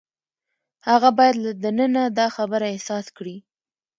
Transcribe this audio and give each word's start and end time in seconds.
هغه 0.87 1.09
باید 1.17 1.35
له 1.45 1.51
دننه 1.63 2.03
دا 2.19 2.27
خبره 2.35 2.65
احساس 2.73 3.05
کړي. 3.17 3.37